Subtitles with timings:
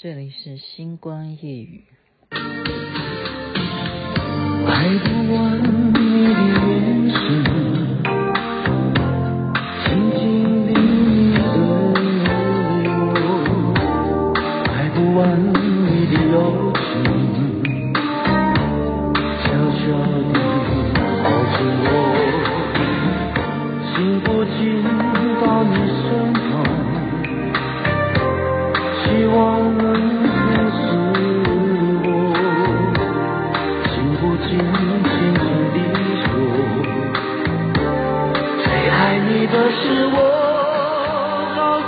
[0.00, 1.82] 这里是星光夜雨。
[2.30, 2.38] 爱
[5.02, 5.67] 不完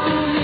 [0.09, 0.40] you.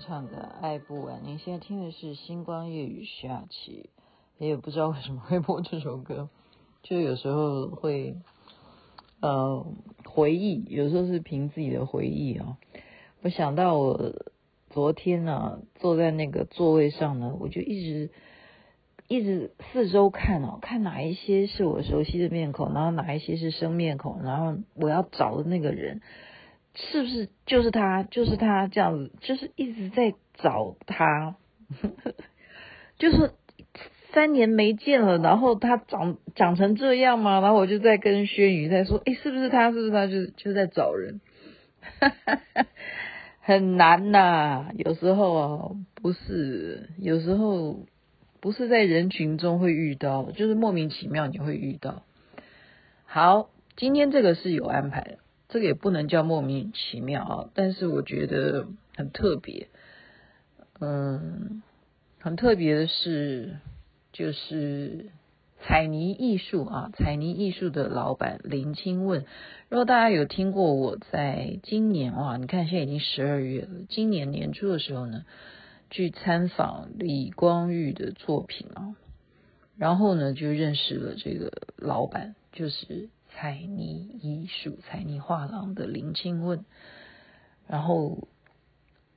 [0.00, 3.88] 唱的爱不完，您现在听的是星光夜雨下期，
[4.38, 6.28] 也不知道为什么会播这首歌，
[6.82, 8.16] 就有时候会
[9.20, 9.64] 呃
[10.04, 12.58] 回忆，有时候是凭自己的回忆啊。
[13.22, 14.12] 我想到我
[14.70, 18.10] 昨天呢、坐在那个座位上呢，我就一直
[19.06, 26.00] 一直四周看哦，看哪一些是我熟悉的面孔，然后哪一些是生面孔，然后我要找的那个人。
[26.74, 28.02] 是不是就是他？
[28.04, 31.36] 就是他这样子，就是一直在找他，
[32.98, 33.32] 就是
[34.12, 37.40] 三年没见了，然后他长长成这样吗？
[37.40, 39.70] 然后我就在跟轩宇在说，哎，是不是他？
[39.72, 40.06] 是不是他？
[40.06, 41.20] 就就在找人，
[43.40, 44.70] 很难呐。
[44.76, 47.80] 有时候啊，不是，有时候
[48.40, 52.02] 不是在人群中会遇到，就是莫名其妙你会遇到。
[53.06, 55.18] 好，今天这个是有安排的。
[55.52, 59.66] 这个也不能叫莫名其妙啊，但是我觉得很特别。
[60.80, 61.62] 嗯，
[62.20, 63.56] 很特别的是，
[64.12, 65.10] 就是
[65.60, 69.26] 彩泥艺术啊，彩泥艺术的老板林清问。
[69.68, 75.24] 如果大家有听过我在今年哇，你看现在已经十二月了，今年年初的时候呢，
[75.90, 78.94] 去参访李光裕的作品啊，
[79.76, 83.08] 然后呢就认识了这个老板，就是。
[83.32, 86.64] 彩泥艺术、才女画廊的林清问，
[87.66, 88.28] 然后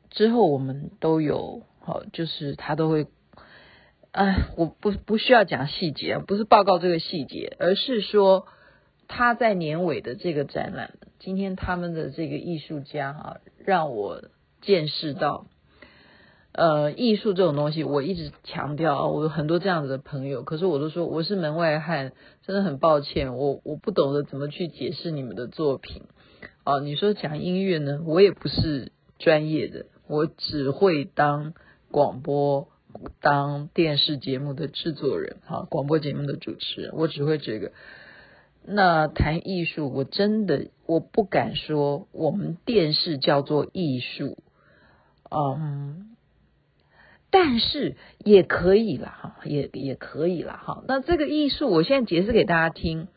[0.09, 3.07] 之后我们都有好，就是他都会，
[4.11, 8.47] 哎，我不不需要讲细节，不是报告这个细节，而是说
[9.07, 14.23] 他在年尾的这个展览，今天他们的这个艺术家啊，让我
[14.61, 15.47] 见识到。
[16.55, 26.03] 呃，艺术这种东西，我一直强调啊，我有很多这样子的朋友，可是我都说我是门外汉，真的很抱歉，我我不懂得怎么去解释你们的作品。
[26.63, 31.55] 哦，你说讲音乐呢，我也不是专业的，我只会当
[31.89, 32.67] 广播、
[33.19, 37.71] 当电视节目的制作人，哈，广播节目的主持人，我只会这个。
[38.63, 44.37] 那谈艺术，我真的我不敢说我们电视叫做艺术，
[45.31, 46.11] 嗯。
[47.35, 50.83] 但是也可以了哈，也也可以了哈。
[50.87, 53.07] 那这个艺术，我现在解释给大家听。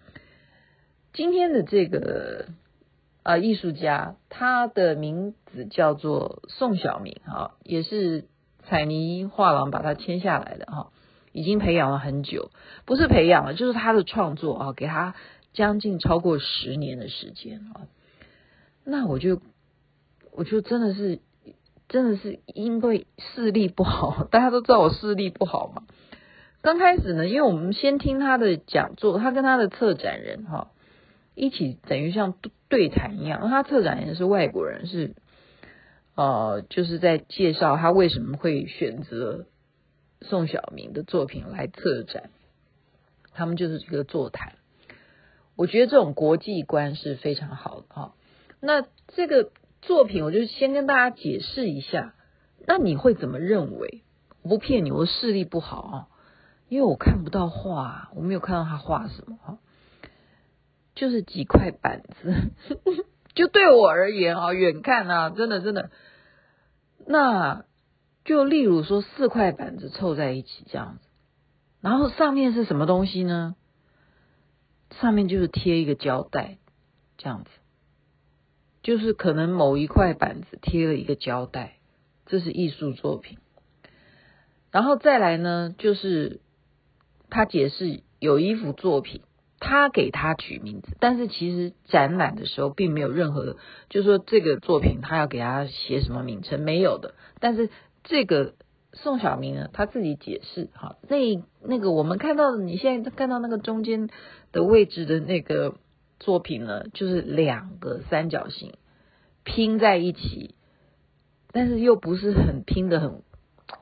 [1.12, 2.47] 今天的这个
[3.22, 8.25] 啊艺术家，他的名字叫做宋晓明哈，也是
[8.66, 10.93] 彩泥画廊把他签下来的哈，
[11.32, 12.50] 已经培养了很久，
[12.87, 15.15] 不是培养了，就是他的创作啊，给他
[15.53, 17.84] 将近超过十年的时间啊。
[18.82, 19.43] 那我就
[20.32, 21.21] 我就真的是。
[21.88, 25.84] 真的是因为视力不好， 大家都知道我视力不好嘛。
[26.60, 30.72] 刚开始呢，因为我们先听他的讲座，他跟他的策展人哈
[31.36, 32.34] 一起等于像
[32.69, 33.48] 对谈一样。
[33.48, 35.14] 他策展人是外国人，是
[36.16, 39.46] 呃就是在介绍他为什么会选择
[40.22, 42.31] 宋晓明的作品来策展。
[43.32, 44.55] 他们就是这个座谈，
[45.55, 48.14] 我觉得这种国际观是非常好的哈。
[48.61, 48.84] 那
[49.14, 49.50] 这个。
[49.87, 52.15] 作品，我就先跟大家解释一下。
[52.67, 54.03] 那你会怎么认为？
[54.43, 56.09] 我不骗你，我视力不好啊，
[56.69, 59.59] 因为我看不到画，我没有看到他画什么哈，
[60.94, 62.53] 就是几块板子。
[63.35, 65.91] 就对我而言啊，远看啊，真的真的，
[67.06, 67.65] 那
[68.25, 71.09] 就例如说四块板子凑在一起这样子，
[71.81, 73.55] 然后上面是什么东西呢？
[75.00, 76.59] 上面就是贴一个胶带
[77.19, 77.50] 这样子。
[78.87, 81.73] 就是可能某一块板子贴了一个胶带，
[82.25, 83.38] 这是艺术作品。
[84.71, 86.38] 然后再来呢，就是
[87.29, 89.23] 他解释有一幅作品，
[89.59, 93.56] 他给他取名字，但是其实展览的时候并没有任何，
[93.88, 97.17] 就说这个作品他要给他写什么名称没有的。
[97.41, 97.71] 但是
[98.05, 98.55] 这个
[98.93, 104.09] 宋晓明呢，他自己解释哈，那那个我们看到的，你现在看到那个中间
[104.53, 105.75] 的位置的那个
[106.18, 108.74] 作品呢，就是两个三角形
[109.44, 110.54] 拼在一起，
[111.52, 113.22] 但是又不是很拼的很。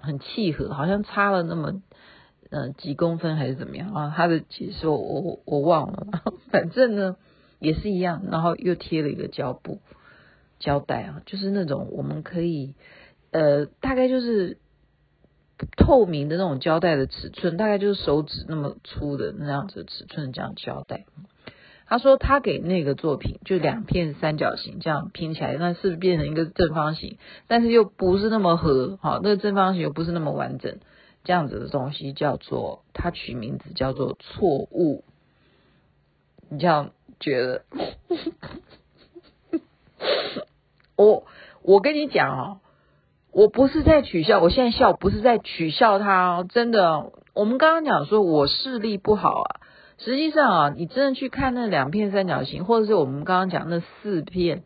[0.00, 1.82] 很契合，好像差了那么
[2.48, 4.14] 呃几公分还是怎么样啊？
[4.16, 6.06] 他的解说我我我忘了，
[6.50, 7.16] 反正呢
[7.58, 9.80] 也是一样，然后又贴了一个胶布
[10.58, 12.74] 胶带啊，就是那种我们可以
[13.30, 14.56] 呃大概就是
[15.76, 21.04] 透明的那种胶带的尺寸，大概就是手指那么粗的那样子尺寸这样胶带。
[21.94, 27.18] 他说他给那个作品就两片三角形这样拼起来，那是不是变成一个正方形？
[27.46, 30.80] 但是又不是那么合，好，那个正方形又不是那么完整，
[31.22, 35.04] 这样子的东西叫做他取名字叫做错误。
[36.48, 37.62] 你这样觉得？
[40.96, 41.24] 我
[41.62, 42.58] 我跟你讲哦，
[43.30, 47.12] 我不是在取笑，我现在笑不是在取笑他哦，真的。
[47.34, 49.60] 我们刚刚讲说我视力不好啊。
[50.04, 54.64] 实际上啊，你真的去看那两片三角形，或者是我们刚刚讲那四片，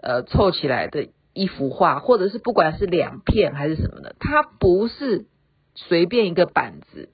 [0.00, 5.26] 呃，凑起来的一幅画，或者是不管是两片还是什么的，它不是
[5.74, 7.08] 随便一个板子，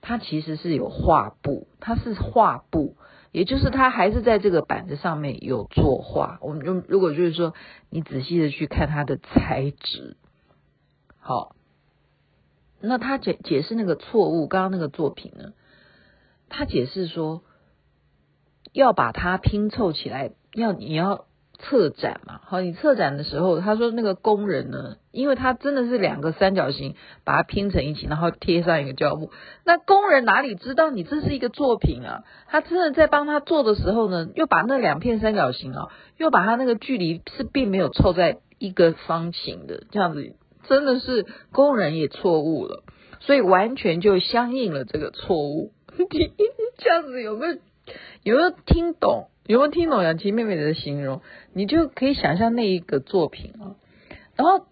[0.00, 2.96] 它其实是有画布，它是画布，
[3.32, 6.38] 也就是它还是在这个板子上面有作画。
[6.42, 7.54] 我们就如果就是说，
[7.90, 10.16] 你仔细的去看它的材质，
[11.18, 11.56] 好，
[12.80, 15.54] 那他解解释那个错误，刚刚那个作品呢？
[16.52, 17.42] 他解释说，
[18.72, 21.24] 要把它拼凑起来，要你要
[21.58, 22.40] 策展嘛。
[22.44, 26.94] 好，你策展的时候，他说那个工人呢，因为他真的是两个三角形
[27.24, 29.30] 把它拼成一起，然后贴上一个胶布。
[29.64, 32.24] 那工人哪里知道你这是一个作品啊？
[32.48, 40.34] 他真的在帮他做的时候呢，又把那两片三角形啊，又把它那个距离是并没有凑在一个方形的这样子，
[40.68, 42.82] 真的是工人也错误了，
[43.20, 45.72] 所以完全就相应了这个错误。
[46.78, 47.54] 这样子有没有
[48.22, 49.28] 有没有听懂？
[49.46, 51.20] 有没有听懂杨琪妹妹的形容？
[51.52, 53.74] 你就可以想象那一个作品啊。
[54.36, 54.66] 然后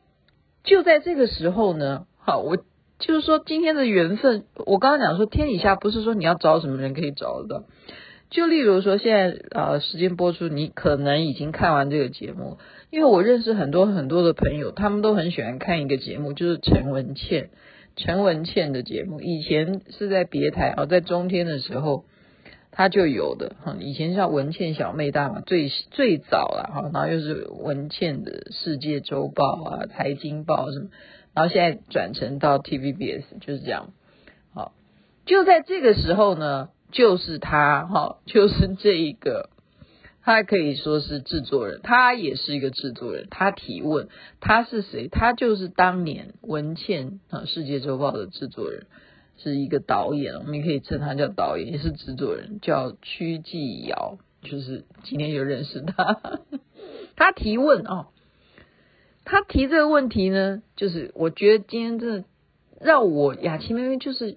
[0.62, 2.56] 就在这个时候呢，好，我
[2.98, 7.64] 就是说今天的缘分，我刚刚讲说天底下不是说你要找什么人可以找得到。
[8.30, 12.58] 就例如说现在呃时间播出，你可能已经看完这个节目，
[12.90, 17.50] 因为我认识很多很多的朋友，他们都很喜欢看一个节目，就是陈文茜。
[18.02, 22.06] 陈文茜的节目以前是在别台啊，在中天的时候
[22.72, 23.76] 他就有的哈。
[23.78, 30.88] 以前叫文茜小妹大嘛，最最早了哈，然后又是文茜的世界周报啊、财经报什么，
[31.34, 33.92] 然后现在转成到 TVBS 就是这样。
[34.54, 34.72] 好，
[35.26, 39.50] 就在这个时候呢，就是他哈，就是这一个。
[40.22, 43.26] 他可以说是制作人，他也是一个制作人。
[43.30, 44.08] 他提问，
[44.38, 45.08] 他是谁？
[45.08, 48.86] 他就是当年文茜啊《世界周报》的制作人，
[49.38, 54.18] 是一个导演，我们也可以称他叫导演，也是制作人，叫屈继尧。
[54.42, 56.20] 就是今天就认识他，
[57.16, 58.08] 他提问哦，
[59.24, 62.24] 他提这个问题呢，就是我觉得今天真的
[62.78, 64.36] 让我雅琪妹妹就是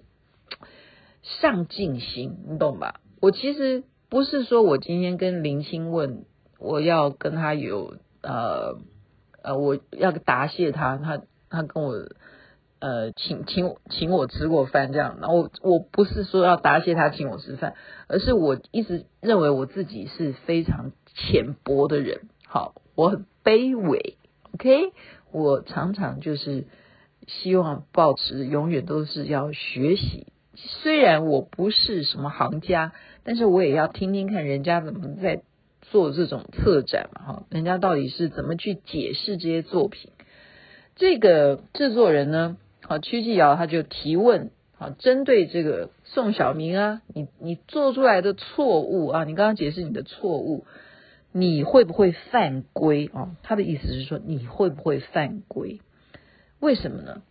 [1.22, 3.00] 上进心，你懂吧？
[3.20, 3.84] 我其实。
[4.14, 6.24] 不是说我今天跟林清问，
[6.60, 8.78] 我要跟他有呃
[9.42, 11.94] 呃，我要答谢他，他他跟我
[12.78, 17.74] 呃请请请我吃过饭这样，然后我我不是说要答谢他请我吃饭，
[18.06, 24.16] 而是我一直认为我自己是非常浅薄的人，好，我很卑微
[24.52, 24.92] ，OK，
[25.32, 26.68] 我常常就是
[27.26, 30.28] 希望保持永远都是要学习。
[30.56, 32.92] 虽然我不是什么行家，
[33.24, 35.42] 但是我也要听听看人家怎么在
[35.80, 40.10] 做这种策展嘛，哈，人家到底是怎么去解释这些作品。
[40.96, 50.66] 这个制作人呢，好，屈继尧他就提问，好，针对这个宋晓明啊，你你做出来的错误啊，你刚刚解释你的错误，
[51.32, 53.36] 你会不会犯规啊？
[53.42, 55.80] 他的意思是说，你会不会犯规？
[56.60, 57.22] 为什么呢？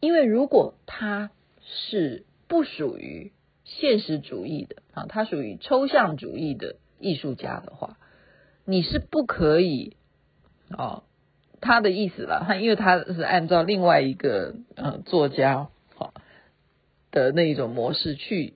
[0.00, 1.30] 因为如果他
[1.62, 3.32] 是不属于
[3.68, 7.98] 现实主义的啊，他属于抽象主义的艺术家的话，
[8.64, 9.96] 你是不可以
[10.70, 11.02] 哦，
[11.60, 16.14] 他的意思了，他因为他是按照另外一个呃作家好
[17.10, 18.54] 的那一种模式去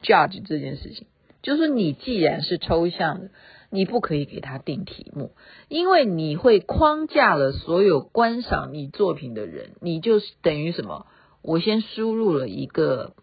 [0.00, 1.08] judge 这件事情，
[1.42, 3.30] 就是你既然是抽象的，
[3.68, 5.32] 你不可以给他定题目，
[5.68, 11.06] 因为你会框架了所有观赏你作品的人，你就是等于什么？
[11.42, 13.14] 我先输入了一个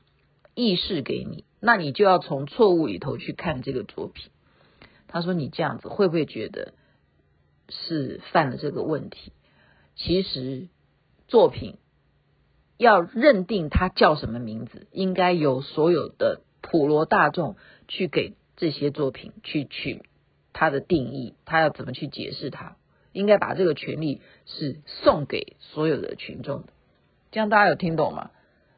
[0.59, 4.29] 意识给你，那你就要从错误里头去看这个作品。
[5.07, 6.73] 他说：“你这样子会不会觉得
[7.69, 9.31] 是犯了这个问题？
[9.95, 10.67] 其实
[11.29, 11.77] 作品
[12.75, 17.55] 要认定它叫什么名字，应该由所有的普罗大众
[17.87, 20.03] 去给这些作品去取
[20.51, 22.75] 它的定义，他要怎么去解释它？
[23.13, 26.73] 应该把这个权利是送给所有的群众的。
[27.31, 28.31] 这样大家有听懂吗？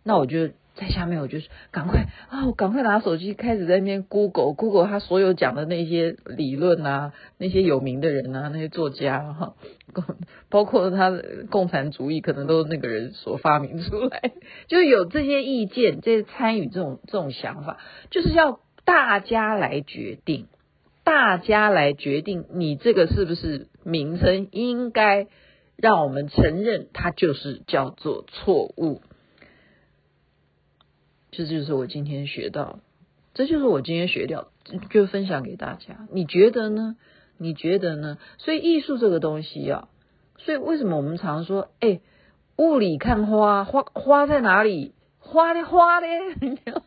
[0.03, 2.45] 那我就。”在下面，我就是赶快啊！
[2.47, 9.53] 我赶快拿手机开始在那边 Google Google 他所有讲的那些理论啊，那些有名的人啊，那些作家哈，
[10.49, 14.31] 包括他的共产主义，可能都是那个人所发明出来，
[14.67, 17.77] 就有这些意见，这些参与这种这种想法，
[18.09, 20.47] 就是要大家来决定，
[21.03, 25.27] 大家来决定你这个是不是名称，应该
[25.75, 29.01] 让我们承认它就是叫做错误。
[31.31, 32.79] 这就是我今天学到，
[33.33, 34.50] 这就是我今天学到，
[34.89, 36.07] 就分享给大家。
[36.11, 36.97] 你觉得呢？
[37.38, 38.17] 你觉得呢？
[38.38, 39.88] 所以艺术这个东西啊，
[40.38, 42.01] 所以为什么我们常说，哎，
[42.57, 44.93] 雾里看花，花花在哪里？
[45.19, 46.07] 花的花呢？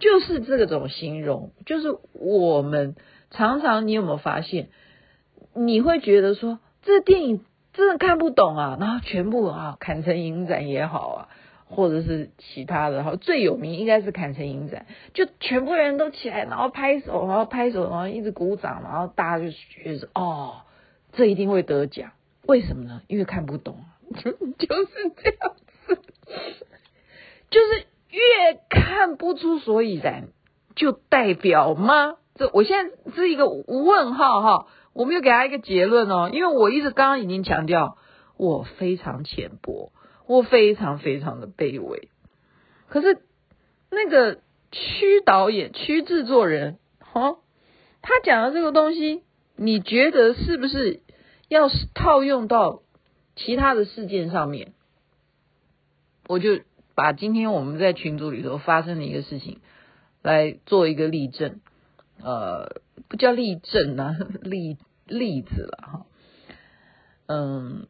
[0.00, 2.96] 就是这个种形容，就是我们
[3.30, 4.68] 常常，你有没有发现？
[5.54, 7.44] 你会觉得说，这电影
[7.74, 11.28] 真的看不懂啊，然后全部啊，砍成影展也好啊。
[11.66, 20.62] 或者是其他的哈，最有名应该是坎城影展，就全部人都起来，然后拍手，然后拍手，然后一直鼓掌，然后大家就觉得哦，
[21.12, 22.12] 这一定会得奖。
[22.46, 23.00] 为什么呢？
[23.08, 23.84] 因为看不懂，
[24.16, 25.56] 就 就是这样
[25.86, 25.98] 子，
[27.50, 30.28] 就是越看不出所以然，
[30.76, 32.16] 就代表吗？
[32.34, 37.96] 这我现在是一个问号哈，我没有给他一个结论哦，因为我一直刚刚已经强调，
[38.36, 39.92] 我非常浅薄。
[40.26, 42.08] 我非常非常的卑微，
[42.88, 43.18] 可是
[43.90, 44.40] 那个
[44.72, 47.36] 区导演、区制作人，哈，
[48.00, 49.22] 他讲的这个东西，
[49.54, 51.00] 你觉得是不是
[51.48, 52.82] 要套用到
[53.36, 54.72] 其他的事件上面？
[56.26, 56.60] 我就
[56.94, 59.60] 把今天我们在群组里头发生的一个事情
[60.22, 61.60] 来做一个例证，
[62.22, 66.06] 呃，不叫例证啊， 例例子了哈，
[67.26, 67.86] 嗯。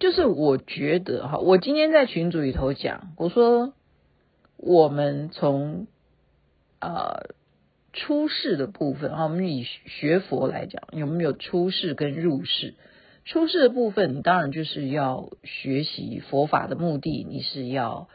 [0.00, 3.72] 就是我觉得哈，我今天在群组里头讲，我说
[4.56, 5.86] 我们从
[6.80, 7.30] 呃
[7.92, 12.74] 出世的部分哈，我们以学佛来讲，有没有出世跟入世？
[13.24, 18.08] 出世的部分，当然就是要学习佛法的目的，你是要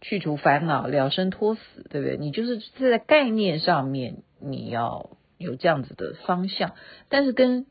[0.00, 2.16] 去除烦恼、了生脱死，对不对？
[2.16, 6.74] 你就是在概念上面你要有这样子的方向，
[7.08, 7.66] 但是跟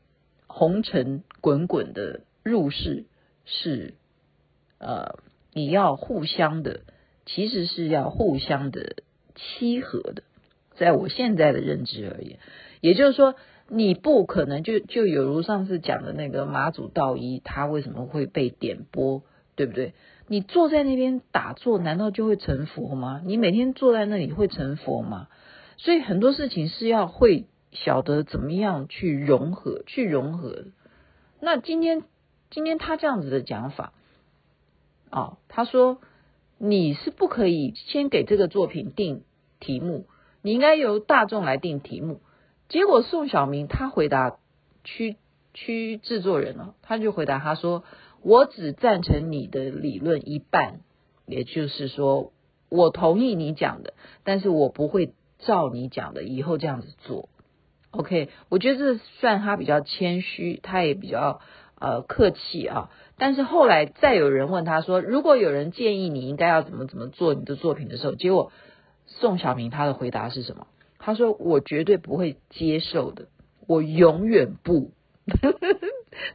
[0.46, 3.04] 红尘滚滚的入世。
[3.44, 3.94] 是，
[4.78, 5.18] 呃，
[5.52, 6.80] 你要互相的，
[7.26, 8.96] 其实是要互相的
[9.34, 10.22] 契合的。
[10.76, 12.38] 在我现在的认知而言，
[12.80, 13.34] 也就是说，
[13.68, 19.22] 你不可能就就有如上次讲的那个马祖道一，他为什么会被点拨，
[19.54, 19.94] 对不对？
[20.28, 23.20] 你坐在那边打坐，难道就会成佛吗？
[23.24, 25.28] 你每天坐在那里会成佛吗？
[25.76, 30.64] 所以很多事情是要会晓得怎么样去融合，去融合。
[31.40, 32.04] 那今天。
[32.52, 33.94] 今天他这样子的讲法，
[35.10, 36.02] 哦，他说
[36.58, 39.24] 你是不可以先给这个作品定
[39.58, 40.04] 题目，
[40.42, 42.20] 你应该由大众来定题目。
[42.68, 44.36] 结果宋晓明他回答
[44.84, 45.16] 区
[45.54, 47.84] 区制作人了，他就回答他说
[48.20, 50.80] ：“我只赞成你的理论一半，
[51.24, 52.34] 也就是说，
[52.68, 53.94] 我同意你讲的，
[54.24, 57.30] 但是我不会照你讲的以后这样子做。
[57.92, 61.40] ”OK，我觉得这算他比较谦虚，他也比较。
[61.82, 68.52] 呃，客气啊，但是后来再有人问他说，如果有人建议你应该要怎么怎么做你的作品的时候，结果
[69.06, 70.68] 宋晓明他的回答是什么？
[71.00, 73.26] 他说：“我绝对不会接受的，
[73.66, 74.92] 我永远不。”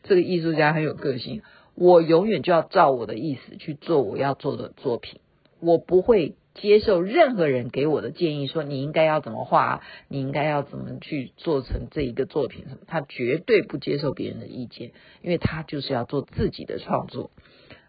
[0.04, 1.42] 这个艺术家很有个性，
[1.76, 5.22] 我永远就要照我的意思去做我要做的作品，
[5.62, 6.36] 我不会。
[6.60, 17.30] 接受任何人给我的建议，说你应该要怎么画，你应该要怎么去做成这一个作品什么，他绝对不接受别人的意见，因为他就是要做自己的创作。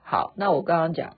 [0.02, 1.16] 好，那我刚刚讲，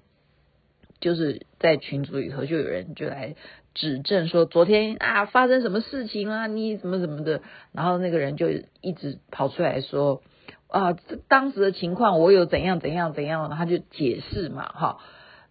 [1.00, 3.34] 就是在群组里头就有人就来
[3.74, 7.42] 指证说，昨天啊发生什么事情啊，你怎么怎么的，
[7.72, 8.48] 然后那个人就
[8.80, 10.22] 一直跑出来说
[10.68, 14.98] 啊，这当时的情况我有怎样怎样怎样，他就解释嘛，哈，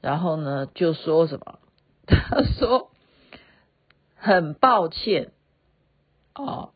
[0.01, 1.59] 然后呢就说什么。
[2.09, 2.91] 他说
[4.17, 5.31] ：“很抱歉，
[6.33, 6.71] 哦，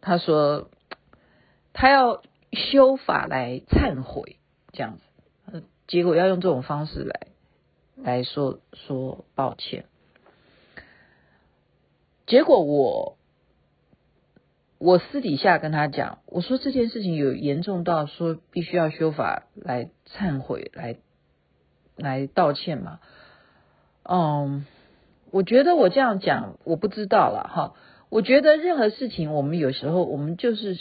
[0.00, 0.70] 他说
[1.72, 4.38] 他要修法来忏悔，
[4.72, 4.98] 这样
[5.52, 7.26] 子，结果要用这种方式来
[7.96, 9.84] 来说说抱歉。
[12.26, 13.18] 结果我
[14.78, 20.96] 我私底下跟他讲，我说这件事情有严重到说必须要修法来忏悔，来
[21.96, 23.00] 来道歉嘛？
[24.02, 24.66] 嗯，
[25.30, 27.74] 我觉得我这样讲，我不知道了哈。
[28.08, 30.76] 我觉得任何事情，我们有时候我们就是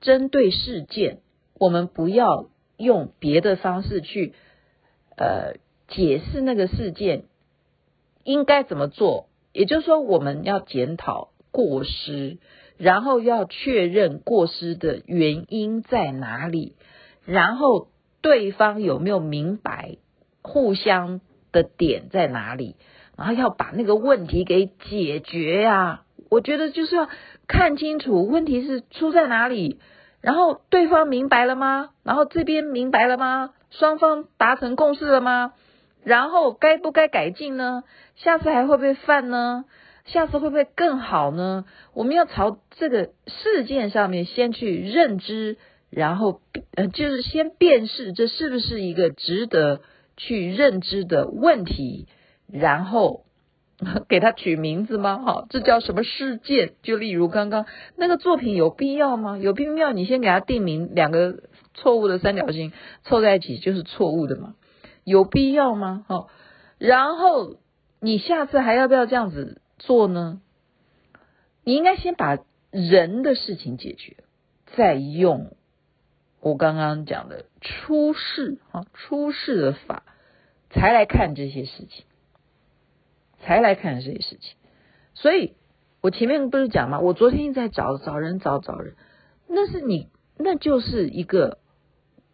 [0.00, 1.20] 针对事件，
[1.58, 4.34] 我们不要用别的方式去
[5.16, 5.54] 呃
[5.88, 7.24] 解释那个事件
[8.24, 9.28] 应该怎么做。
[9.52, 12.38] 也就是说，我们要检讨过失，
[12.78, 16.74] 然后要确认过失的原因在哪里，
[17.24, 17.88] 然后
[18.22, 19.98] 对方有没有明白
[20.40, 21.20] 互相
[21.52, 22.76] 的点在哪里，
[23.16, 26.02] 然后要把那个问题给解决呀。
[26.30, 27.08] 我觉得就是要
[27.46, 29.78] 看清楚问题是出在哪里，
[30.22, 31.90] 然后对方明白了吗？
[32.02, 33.50] 然后这边明白了吗？
[33.70, 35.52] 双方达成共识了吗？
[36.04, 37.84] 然后该不该改进呢？
[38.16, 39.66] 下次还会不会犯呢？
[40.04, 41.64] 下次会不会更好呢？
[41.94, 45.58] 我们要朝这个事件上面先去认知，
[45.90, 46.40] 然后
[46.74, 49.82] 呃，就是先辨识这是不是一个值得
[50.26, 52.06] 去认知的问题，
[52.46, 53.24] 然后。
[54.08, 55.20] 给他取名字吗？
[55.24, 56.74] 好，这叫什么事件？
[56.82, 59.38] 就例如刚刚那个作品有必要吗？
[59.38, 61.42] 有必要你先给他定名，两个
[61.74, 64.54] 错误的三角形凑在一起就是错误的吗？
[65.02, 66.04] 有必要吗？
[66.06, 66.28] 好，
[66.78, 67.56] 然后
[67.98, 70.40] 你下次还要不要这样子做呢？
[71.64, 72.38] 你应该先把
[72.70, 74.18] 人的事情解决，
[74.76, 75.56] 再用
[76.40, 80.04] 我刚刚讲的出世啊出世的法，
[80.72, 82.04] 才来看这些事情。
[83.44, 84.54] 才来看这些事情，
[85.14, 85.54] 所以
[86.00, 87.00] 我前面不是讲吗？
[87.00, 88.94] 我昨天一直在找找人，找找人，
[89.48, 90.06] 那是你，
[90.38, 91.58] 那就是一个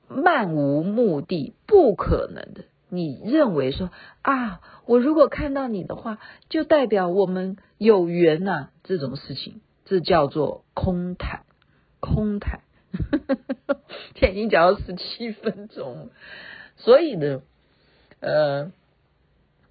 [0.06, 2.66] 漫无目的、不可能的。
[2.90, 6.18] 你认为说啊，我如果看到你的话，
[6.50, 11.46] 就代表我们有缘呐、啊，这种事情，这叫做空谈，
[12.00, 12.60] 空谈。
[14.14, 16.10] 现在已经讲到十七分钟，
[16.76, 17.40] 所以呢，
[18.20, 18.72] 呃。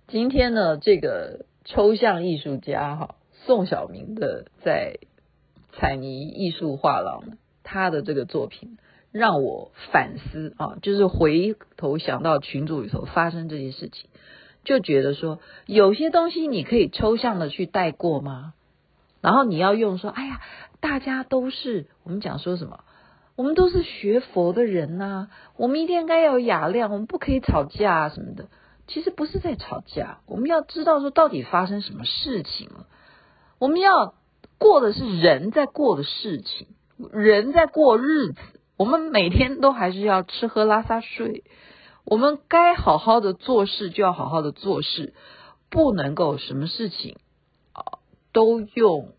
[0.09, 4.99] 今天呢，这个抽象艺术家哈宋晓明的在
[5.73, 8.77] 彩泥艺术画廊，他的这个作品
[9.11, 14.09] 让我反思啊，就是回头想到群组里头发生这些事情，
[14.63, 18.53] 就觉得说有些东西你可以抽象的去带过吗？
[19.19, 20.39] 然后你要用说，哎呀，
[20.79, 22.85] 大家都是我们讲说什么？
[23.37, 28.49] 我们都是学佛的人呐、我们一天该要有雅量，我们不可以吵架啊什么的。
[28.87, 32.87] 其实不是在吵架，我们要知道说到底发生什么事情了。
[33.59, 34.15] 我们要
[34.57, 36.67] 过的是人在过的事情，
[37.11, 38.39] 人在过日子。
[38.75, 41.43] 我们每天都还是要吃喝拉撒睡，
[42.05, 45.13] 我们该好好的做事就要好好的做事，
[45.69, 47.17] 不能够什么事情
[47.73, 47.99] 啊
[48.31, 49.13] 都用。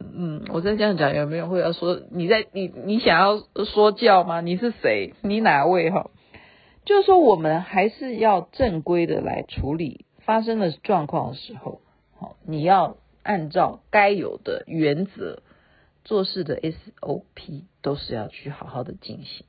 [0.00, 4.40] 嗯，我在这样讲，有没有会要说你在你你想要说教吗？
[4.40, 5.14] 你是谁？
[5.22, 6.10] 你哪位哈？
[6.84, 11.82] 就是说，我们还是要正规的来处理发生的状况的时候，
[12.18, 15.42] 好，你要按照该有的原则
[16.04, 19.44] 做事的 SOP 都是要去好好的进行。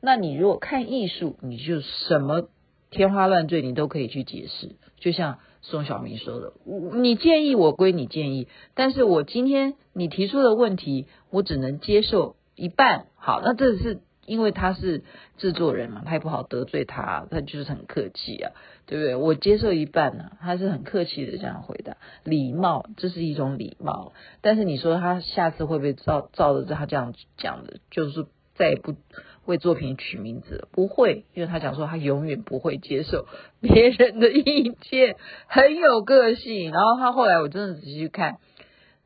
[0.00, 2.48] 那你如果看艺术，你就什么
[2.90, 4.76] 天花乱坠你都可以去解释。
[4.98, 13.06] 就像宋晓明说的，你建议我归你建议，但是我今天你提出的问题，我只能接受一半。
[13.16, 14.00] 好，那这是。
[14.26, 15.02] 因为他是
[15.38, 18.52] 制作人嘛，他也不好得罪他，他就是很客气啊，
[18.86, 19.16] 对不对？
[19.16, 24.12] 我接受一半呢、他是很客气的这样回答，礼貌，这是一种礼貌。
[24.40, 28.94] 但是你说他下次会不会照照着他这样讲的，就是再也不
[29.50, 30.68] 为作品取名字？
[30.72, 33.26] 不会，因为他讲说他永远不会接受
[33.60, 36.70] 别人的意见，很有个性。
[36.70, 38.38] 然后他后来我真的仔细去看。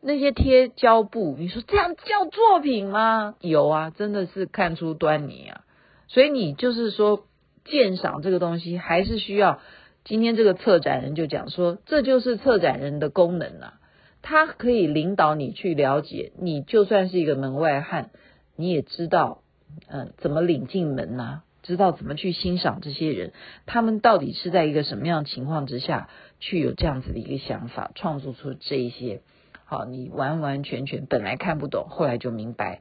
[0.06, 3.36] 那些贴胶布，你说这样叫作品吗？
[3.40, 5.62] 有啊，真的是看出端倪啊。
[6.08, 7.24] 所以你就是说
[7.64, 9.60] 鉴赏这个东西，还是需要
[10.04, 13.74] 今天这个策展人就讲说，这就是策展人的功能啊。
[14.20, 18.10] 他可以领导你去了解，你就算是一个门外汉，
[18.56, 19.42] 你也知道，
[19.88, 21.42] 嗯，怎么领进门呐？
[21.62, 23.32] 知道怎么去欣赏这些人，
[23.64, 29.22] 他们到底是在一个什么样的情况之下去有这样子的一个想法，创作出这一些。
[29.64, 32.80] 好，你完完全全本来看不懂，后来就明白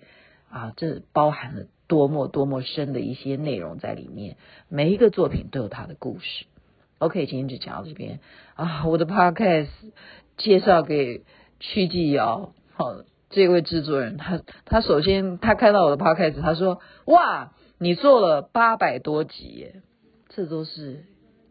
[0.49, 4.35] 啊，这包含了多么多么深的一些内容在里面。
[4.67, 6.45] 每一个作品都有它的故事。
[6.97, 8.19] OK，今天就讲到这边
[8.55, 9.69] 啊，我的 Podcast
[10.35, 11.21] 介绍给
[11.61, 12.53] 曲继尧。
[12.73, 12.95] 好，
[13.33, 19.81] 这位制作人，他他首先他看到我的 podcast，他说：“哇，你做了八百多集耶，
[20.29, 21.03] 这都是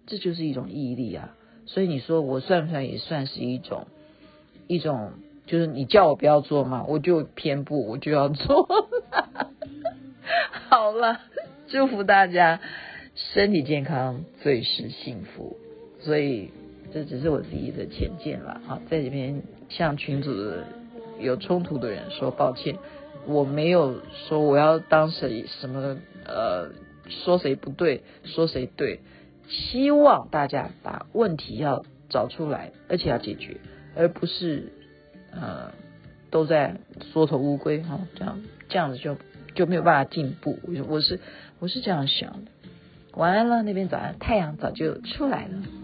[0.07, 1.35] 这就是一种毅力啊。”
[1.67, 3.87] 所以你说我算不算也算是一种
[4.69, 5.13] 一种，
[5.47, 8.69] 就是你叫我不要做嘛，我就偏不，我就要做。
[10.71, 11.21] 好了，
[11.69, 12.61] 祝福大家
[13.15, 15.57] 身体健康，最是幸福。
[16.01, 16.51] 所以
[16.93, 20.31] 这只是我自己的浅见了啊，在这边向群主。
[21.19, 22.77] 有冲突的人说抱歉，
[23.27, 26.71] 我没有说我要当谁什么呃，
[27.09, 29.01] 说谁不对，说谁对，
[29.49, 33.59] 希望大家把问题要找出来，而且要解决，
[33.97, 34.73] 而不是
[35.33, 35.73] 呃
[36.31, 36.77] 都在
[37.13, 39.17] 缩头乌龟哈，这样这样子就
[39.55, 40.59] 就没有办法进步。
[40.89, 41.21] 我是
[41.59, 42.51] 我是这样想的。
[43.15, 45.82] 晚安了，那边早安，太阳早就出来了。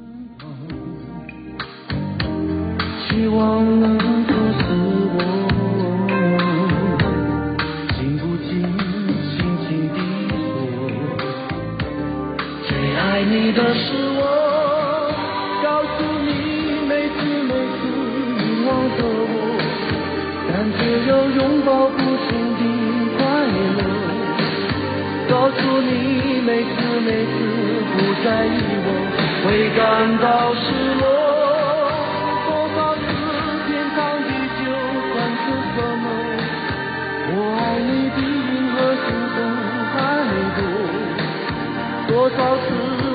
[3.19, 4.63] 希望能不是
[5.13, 5.19] 我，
[7.99, 8.49] 经不起
[9.35, 9.99] 轻轻的
[10.39, 10.63] 说，
[12.69, 13.83] 最爱你的是
[14.15, 14.23] 我，
[15.65, 15.97] 告诉
[16.29, 16.31] 你
[16.87, 17.91] 每次每次
[18.39, 19.35] 凝望着我，
[20.47, 22.63] 但只有拥抱不停的
[23.19, 23.19] 快
[23.51, 23.83] 乐，
[25.29, 25.91] 告诉你
[26.47, 26.71] 每次
[27.05, 27.35] 每次
[27.97, 28.49] 不在意
[28.87, 28.89] 我
[29.43, 29.83] 会感
[30.23, 30.63] 到失
[31.01, 31.18] 落。
[42.29, 42.67] 多少次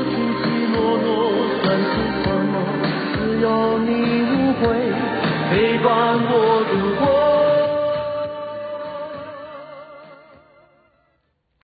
[0.09, 1.07] 起起落落
[1.61, 1.85] 算是
[2.23, 2.53] 什么？
[3.13, 3.89] 只有你
[4.23, 4.61] 无悔，
[5.51, 5.87] 陪伴
[6.31, 6.62] 我。